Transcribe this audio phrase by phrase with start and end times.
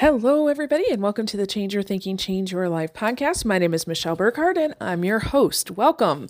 [0.00, 3.44] Hello, everybody, and welcome to the Change Your Thinking, Change Your Life podcast.
[3.44, 5.72] My name is Michelle Burkhard, and I'm your host.
[5.72, 6.28] Welcome.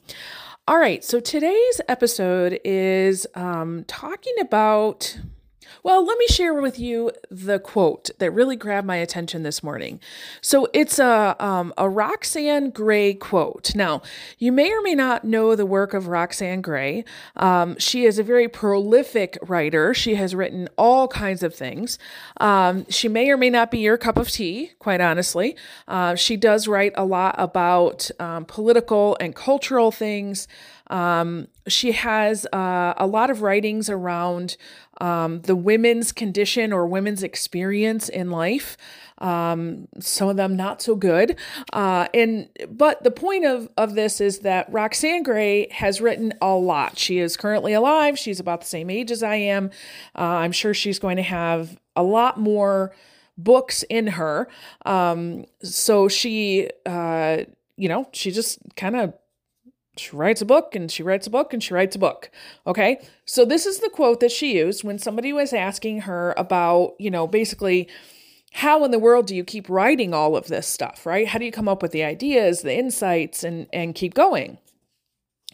[0.66, 5.18] All right, so today's episode is um, talking about
[5.82, 10.00] well, let me share with you the quote that really grabbed my attention this morning.
[10.40, 13.74] So it's a um, a Roxane Gray quote.
[13.74, 14.02] Now,
[14.38, 17.04] you may or may not know the work of Roxane Gray.
[17.36, 19.94] Um, she is a very prolific writer.
[19.94, 21.98] She has written all kinds of things.
[22.40, 25.56] Um, she may or may not be your cup of tea, quite honestly.
[25.86, 30.48] Uh, she does write a lot about um, political and cultural things.
[30.90, 34.56] Um, she has uh, a lot of writings around
[35.00, 38.76] um, the women's condition or women's experience in life.
[39.18, 41.36] Um, some of them not so good.
[41.72, 46.54] Uh, and but the point of of this is that Roxane Gray has written a
[46.54, 46.98] lot.
[46.98, 48.18] She is currently alive.
[48.18, 49.70] She's about the same age as I am.
[50.16, 52.94] Uh, I'm sure she's going to have a lot more
[53.36, 54.48] books in her.
[54.84, 57.38] Um, so she, uh,
[57.76, 59.14] you know, she just kind of
[59.98, 62.30] she writes a book and she writes a book and she writes a book.
[62.66, 63.00] Okay.
[63.24, 67.10] So this is the quote that she used when somebody was asking her about, you
[67.10, 67.88] know, basically,
[68.52, 71.28] how in the world do you keep writing all of this stuff, right?
[71.28, 74.58] How do you come up with the ideas, the insights, and and keep going?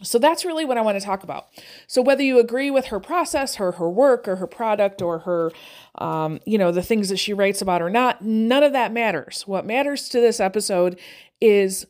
[0.01, 1.47] So that's really what I want to talk about.
[1.87, 5.51] So whether you agree with her process, her her work, or her product, or her,
[5.95, 9.43] um, you know, the things that she writes about or not, none of that matters.
[9.45, 10.99] What matters to this episode
[11.39, 11.85] is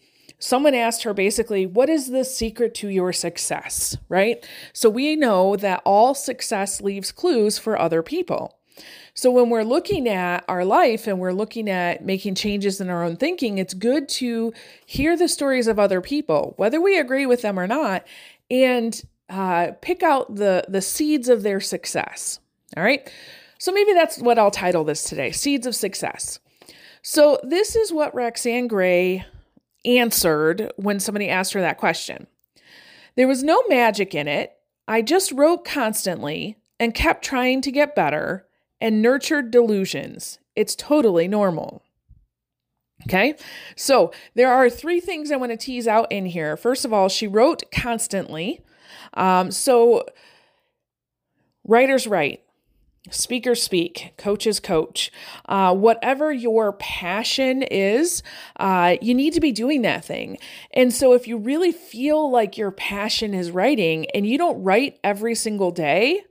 [0.46, 3.98] someone asked her basically, What is the secret to your success?
[4.08, 4.48] Right?
[4.74, 8.58] So we know that all success leaves clues for other people.
[9.14, 13.04] So when we're looking at our life and we're looking at making changes in our
[13.04, 14.54] own thinking, it's good to
[14.86, 18.06] hear the stories of other people, whether we agree with them or not,
[18.52, 22.40] and uh, pick out the the seeds of their success.
[22.78, 23.10] All right.
[23.58, 26.40] So maybe that's what I'll title this today: Seeds of Success.
[27.02, 29.26] So this is what Roxane Gray
[29.86, 32.28] answered when somebody asked her that question.
[33.16, 34.52] There was no magic in it.
[34.88, 38.46] I just wrote constantly and kept trying to get better
[38.82, 40.40] and nurtured delusions.
[40.56, 41.84] It's totally normal.
[43.08, 43.36] Okay,
[43.76, 46.58] so there are three things I want to tease out in here.
[46.58, 48.62] First of all, she wrote constantly.
[49.14, 50.06] Um, so,
[51.64, 52.45] writers write,
[53.12, 55.12] Speakers speak, coaches coach.
[55.48, 58.24] Uh, whatever your passion is,
[58.60, 60.38] uh, you need to be doing that thing.
[60.74, 65.00] And so, if you really feel like your passion is writing and you don't write
[65.04, 66.22] every single day,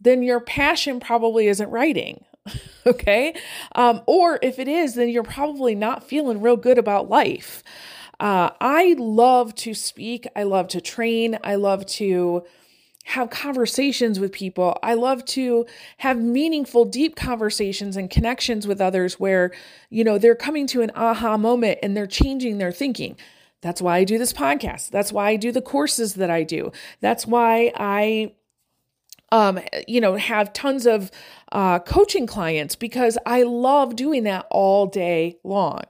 [0.00, 2.24] then your passion probably isn't writing.
[2.86, 3.34] okay.
[3.74, 7.62] Um, or if it is, then you're probably not feeling real good about life.
[8.18, 12.44] Uh, I love to speak, I love to train, I love to
[13.04, 14.78] have conversations with people.
[14.82, 15.66] I love to
[15.98, 19.52] have meaningful, deep conversations and connections with others where,
[19.90, 23.16] you know, they're coming to an aha moment and they're changing their thinking.
[23.60, 24.90] That's why I do this podcast.
[24.90, 26.72] That's why I do the courses that I do.
[27.00, 28.34] That's why I
[29.32, 29.58] um,
[29.88, 31.10] you know, have tons of
[31.50, 35.84] uh, coaching clients because I love doing that all day long.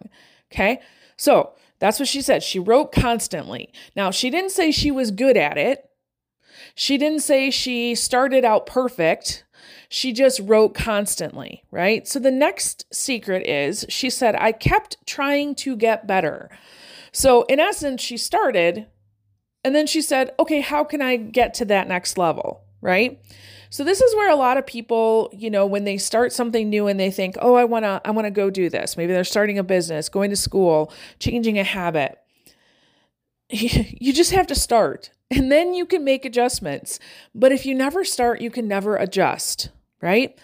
[0.52, 0.80] Okay.
[1.16, 2.44] So that's what she said.
[2.44, 3.72] She wrote constantly.
[3.96, 5.90] Now, she didn't say she was good at it.
[6.74, 9.44] She didn't say she started out perfect.
[9.88, 12.08] She just wrote constantly, right?
[12.08, 16.50] So the next secret is she said, I kept trying to get better.
[17.12, 18.86] So in essence, she started
[19.64, 23.20] and then she said, okay, how can I get to that next level, right?
[23.72, 26.88] So this is where a lot of people, you know, when they start something new
[26.88, 29.24] and they think, "Oh, I want to I want to go do this." Maybe they're
[29.24, 32.18] starting a business, going to school, changing a habit.
[34.00, 36.98] You just have to start and then you can make adjustments.
[37.34, 39.70] But if you never start, you can never adjust,
[40.00, 40.38] right?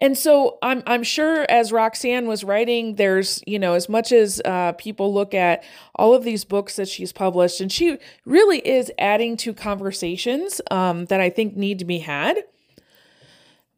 [0.00, 4.42] And so I'm I'm sure as Roxane was writing, there's you know as much as
[4.44, 5.64] uh, people look at
[5.94, 11.06] all of these books that she's published, and she really is adding to conversations um,
[11.06, 12.38] that I think need to be had.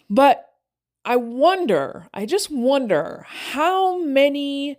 [0.08, 0.52] But
[1.04, 4.78] I wonder, I just wonder how many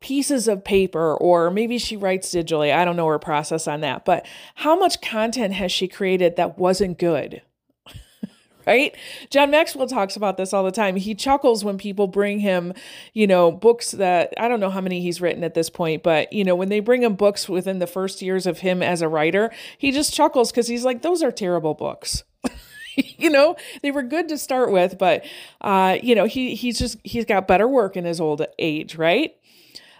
[0.00, 2.74] pieces of paper, or maybe she writes digitally.
[2.74, 4.26] I don't know her process on that, but
[4.56, 7.42] how much content has she created that wasn't good?
[8.66, 8.94] right?
[9.30, 10.96] John Maxwell talks about this all the time.
[10.96, 12.74] He chuckles when people bring him,
[13.14, 16.32] you know, books that I don't know how many he's written at this point, but
[16.32, 19.08] you know, when they bring him books within the first years of him as a
[19.08, 22.24] writer, he just chuckles because he's like, those are terrible books.
[22.96, 25.24] you know, they were good to start with, but
[25.60, 29.34] uh, you know, he he's just he's got better work in his old age, right?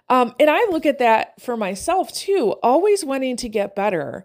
[0.08, 4.24] Um, and I look at that for myself too, always wanting to get better.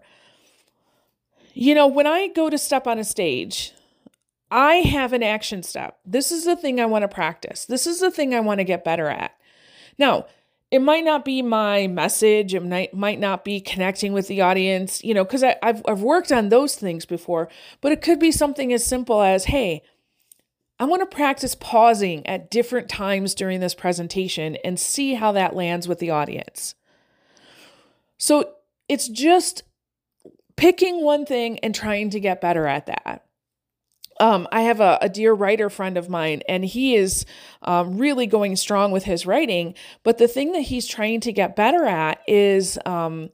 [1.54, 3.72] You know, when I go to step on a stage,
[4.50, 5.98] I have an action step.
[6.04, 7.64] This is the thing I want to practice.
[7.64, 9.34] This is the thing I want to get better at.
[9.98, 10.26] Now,
[10.70, 12.54] it might not be my message.
[12.54, 16.32] It might, might not be connecting with the audience, you know, because I've, I've worked
[16.32, 17.48] on those things before,
[17.80, 19.82] but it could be something as simple as, hey,
[20.82, 25.54] I want to practice pausing at different times during this presentation and see how that
[25.54, 26.74] lands with the audience.
[28.18, 28.54] So
[28.88, 29.62] it's just
[30.56, 33.24] picking one thing and trying to get better at that.
[34.18, 37.26] Um, I have a, a, dear writer friend of mine, and he is
[37.62, 39.76] um, really going strong with his writing.
[40.02, 43.30] But the thing that he's trying to get better at is, um,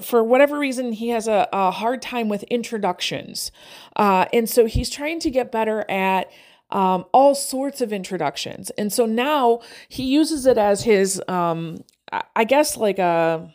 [0.00, 3.52] for whatever reason, he has a, a hard time with introductions.
[3.96, 6.30] Uh, and so he's trying to get better at
[6.70, 8.70] um, all sorts of introductions.
[8.70, 11.84] And so now he uses it as his, um,
[12.34, 13.52] I guess, like a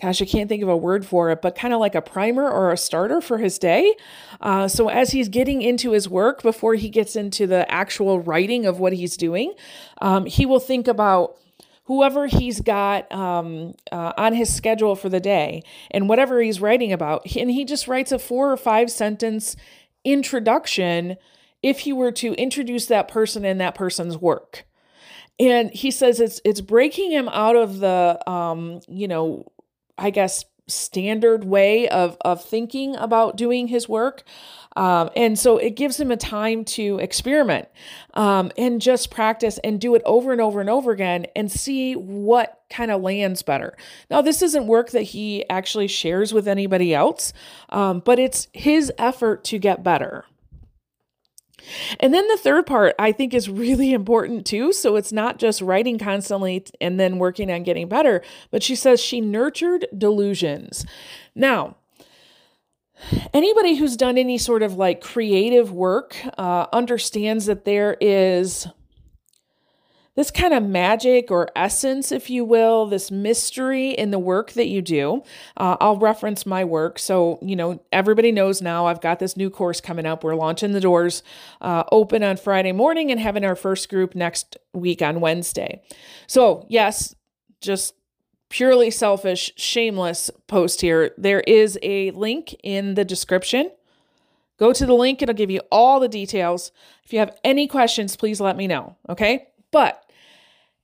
[0.00, 2.48] gosh, I can't think of a word for it, but kind of like a primer
[2.48, 3.94] or a starter for his day.
[4.40, 8.64] Uh, so as he's getting into his work before he gets into the actual writing
[8.64, 9.54] of what he's doing,
[10.00, 11.36] um, he will think about
[11.84, 16.92] whoever he's got um, uh, on his schedule for the day and whatever he's writing
[16.92, 17.22] about.
[17.34, 19.56] And he just writes a four or five sentence
[20.04, 21.16] introduction
[21.68, 24.64] if he were to introduce that person and that person's work
[25.38, 29.44] and he says it's it's breaking him out of the um you know
[29.98, 34.22] I guess, standard way of, of thinking about doing his work.
[34.76, 37.68] Um, and so it gives him a time to experiment
[38.14, 41.94] um, and just practice and do it over and over and over again and see
[41.94, 43.76] what kind of lands better.
[44.08, 47.32] Now, this isn't work that he actually shares with anybody else,
[47.70, 50.26] um, but it's his effort to get better.
[52.00, 54.72] And then the third part I think is really important too.
[54.72, 59.00] So it's not just writing constantly and then working on getting better, but she says
[59.00, 60.84] she nurtured delusions.
[61.34, 61.76] Now,
[63.32, 68.66] anybody who's done any sort of like creative work uh, understands that there is
[70.18, 74.66] this kind of magic or essence, if you will, this mystery in the work that
[74.66, 75.22] you do.
[75.56, 76.98] Uh, I'll reference my work.
[76.98, 80.24] So, you know, everybody knows now I've got this new course coming up.
[80.24, 81.22] We're launching the doors
[81.60, 85.82] uh, open on Friday morning and having our first group next week on Wednesday.
[86.26, 87.14] So, yes,
[87.60, 87.94] just
[88.48, 91.12] purely selfish, shameless post here.
[91.16, 93.70] There is a link in the description.
[94.58, 96.72] Go to the link, it'll give you all the details.
[97.04, 98.96] If you have any questions, please let me know.
[99.08, 99.46] Okay.
[99.70, 100.04] But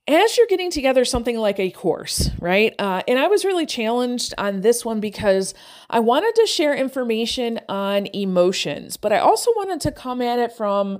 [0.07, 2.75] as you're getting together something like a course, right?
[2.77, 5.53] Uh, and I was really challenged on this one because
[5.89, 10.51] I wanted to share information on emotions, but I also wanted to come at it
[10.51, 10.99] from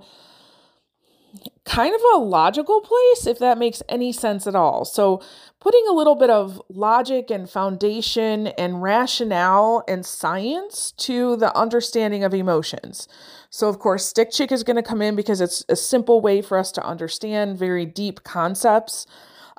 [1.66, 4.86] kind of a logical place, if that makes any sense at all.
[4.86, 5.22] So,
[5.60, 12.24] putting a little bit of logic and foundation and rationale and science to the understanding
[12.24, 13.08] of emotions.
[13.50, 16.42] So, of course, Stick Chick is going to come in because it's a simple way
[16.42, 19.08] for us to understand very deep concepts.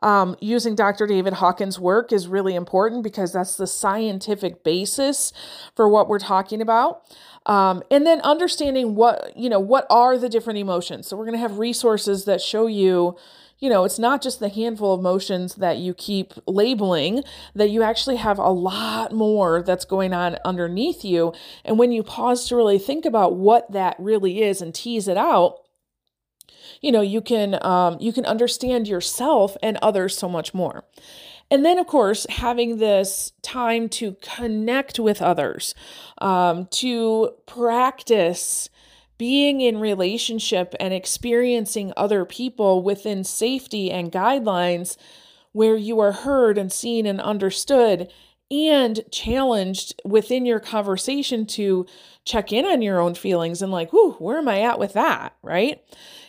[0.02, 1.06] Um, using Dr.
[1.06, 5.32] David Hawkins' work is really important because that's the scientific basis
[5.75, 7.02] for what we're talking about.
[7.46, 11.06] Um, and then understanding what, you know, what are the different emotions.
[11.06, 13.16] So we're going to have resources that show you
[13.58, 17.82] you know, it's not just the handful of motions that you keep labeling, that you
[17.82, 21.32] actually have a lot more that's going on underneath you.
[21.64, 25.16] And when you pause to really think about what that really is and tease it
[25.16, 25.65] out,
[26.80, 30.85] you know, you can um, you can understand yourself and others so much more.
[31.50, 35.75] And then, of course, having this time to connect with others,
[36.18, 38.68] um, to practice
[39.18, 44.96] being in relationship and experiencing other people within safety and guidelines
[45.52, 48.12] where you are heard and seen and understood
[48.50, 51.86] and challenged within your conversation to
[52.24, 55.34] check in on your own feelings and like, whoo, where am I at with that?
[55.42, 55.82] Right.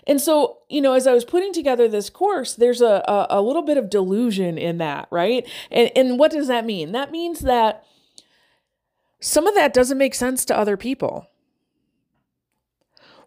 [0.06, 3.42] And so, you know, as I was putting together this course, there's a, a, a
[3.42, 5.48] little bit of delusion in that, right?
[5.70, 6.92] And, and what does that mean?
[6.94, 7.84] That means that
[9.20, 11.28] some of that doesn't make sense to other people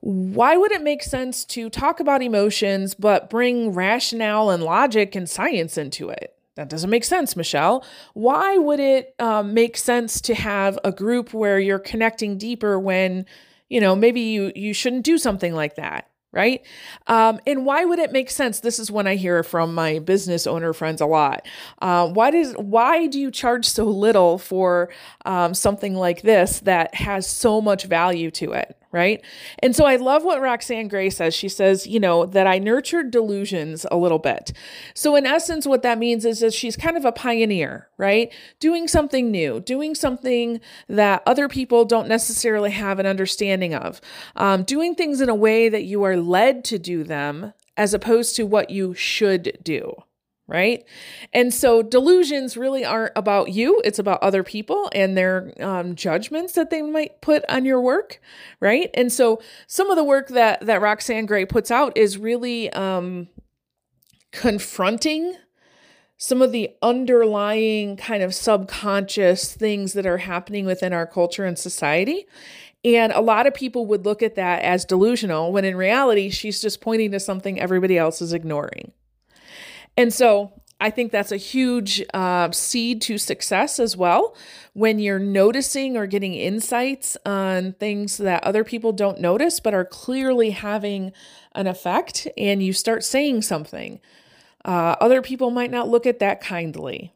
[0.00, 5.28] why would it make sense to talk about emotions but bring rationale and logic and
[5.28, 6.35] science into it?
[6.61, 7.83] That doesn't make sense, Michelle.
[8.12, 13.25] Why would it um, make sense to have a group where you're connecting deeper when,
[13.71, 16.10] you know, maybe you you shouldn't do something like that?
[16.33, 16.65] Right?
[17.09, 18.61] Um, and why would it make sense?
[18.61, 21.45] This is when I hear from my business owner friends a lot.
[21.83, 24.91] Uh, why does why do you charge so little for
[25.25, 28.77] um, something like this that has so much value to it?
[28.93, 29.25] right?
[29.61, 31.35] And so I love what Roxane Gray says.
[31.35, 34.53] She says, you know, that I nurtured delusions a little bit.
[34.95, 38.33] So in essence, what that means is that she's kind of a pioneer, right?
[38.59, 44.01] Doing something new, doing something that other people don't necessarily have an understanding of,
[44.35, 48.37] um, doing things in a way that you are led to do them as opposed
[48.37, 49.95] to what you should do
[50.50, 50.85] right?
[51.33, 56.55] And so delusions really aren't about you, it's about other people and their um, judgments
[56.55, 58.21] that they might put on your work,
[58.59, 58.91] right?
[58.95, 63.29] And so some of the work that that Roxane Gray puts out is really um,
[64.33, 65.37] confronting
[66.23, 71.59] some of the underlying kind of subconscious things that are happening within our culture and
[71.59, 72.27] society.
[72.85, 76.61] And a lot of people would look at that as delusional when in reality, she's
[76.61, 78.93] just pointing to something everybody else is ignoring.
[79.97, 84.37] And so I think that's a huge uh, seed to success as well.
[84.75, 89.87] When you're noticing or getting insights on things that other people don't notice but are
[89.87, 91.12] clearly having
[91.55, 94.00] an effect, and you start saying something,
[94.64, 97.12] uh, other people might not look at that kindly.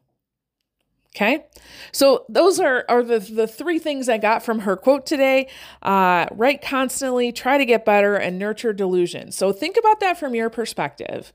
[1.15, 1.45] Okay,
[1.93, 5.47] so those are, are the, the three things I got from her quote today.
[5.81, 9.31] Uh, write constantly, try to get better, and nurture delusion.
[9.31, 11.31] So think about that from your perspective.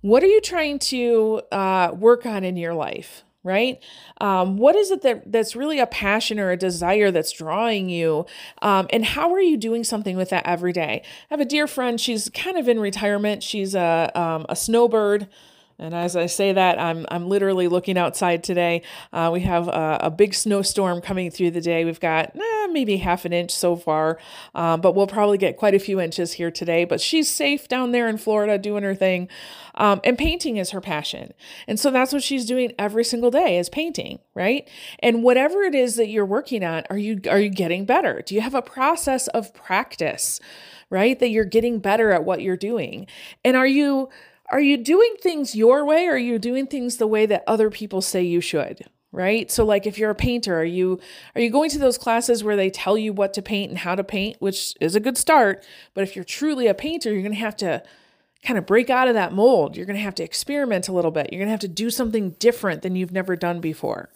[0.00, 3.22] What are you trying to uh, work on in your life?
[3.44, 3.80] Right?
[4.20, 8.26] Um, what is it that that's really a passion or a desire that's drawing you?
[8.62, 11.02] Um, and how are you doing something with that every day?
[11.04, 13.42] I have a dear friend she's kind of in retirement.
[13.42, 15.28] She's a, um, a snowbird
[15.78, 18.82] and as I say that, I'm, I'm literally looking outside today.
[19.12, 21.84] Uh, we have a, a, big snowstorm coming through the day.
[21.84, 24.18] We've got eh, maybe half an inch so far,
[24.54, 26.84] um, but we'll probably get quite a few inches here today.
[26.84, 29.28] But she's safe down there in Florida doing her thing.
[29.74, 31.34] Um, and painting is her passion.
[31.66, 34.68] And so that's what she's doing every single day is painting, right?
[35.00, 38.22] And whatever it is that you're working on, are you are you getting better?
[38.24, 40.38] Do you have a process of practice,
[40.88, 41.18] right?
[41.18, 43.08] That you're getting better at what you're doing?
[43.44, 44.10] And are you
[44.50, 47.70] are you doing things your way or are you doing things the way that other
[47.70, 48.86] people say you should?
[49.12, 49.48] right?
[49.48, 50.98] So like if you're a painter are you
[51.36, 53.94] are you going to those classes where they tell you what to paint and how
[53.94, 57.30] to paint which is a good start but if you're truly a painter you're going
[57.30, 57.80] to have to
[58.44, 59.76] kind of break out of that mold.
[59.76, 61.30] You're going to have to experiment a little bit.
[61.32, 64.10] You're going to have to do something different than you've never done before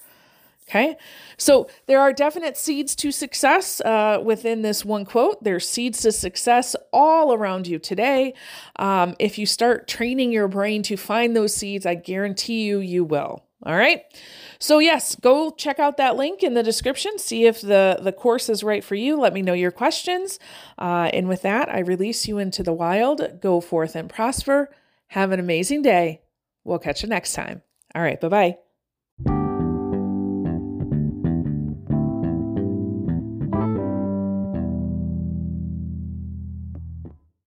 [0.69, 0.97] Okay,
[1.39, 5.43] so there are definite seeds to success uh, within this one quote.
[5.43, 8.35] There's seeds to success all around you today.
[8.77, 13.03] Um, if you start training your brain to find those seeds, I guarantee you, you
[13.03, 13.45] will.
[13.65, 14.03] All right.
[14.59, 17.19] So yes, go check out that link in the description.
[17.19, 19.19] See if the the course is right for you.
[19.19, 20.39] Let me know your questions.
[20.79, 23.41] Uh, and with that, I release you into the wild.
[23.41, 24.71] Go forth and prosper.
[25.09, 26.21] Have an amazing day.
[26.63, 27.63] We'll catch you next time.
[27.95, 28.21] All right.
[28.21, 28.68] Bye bye.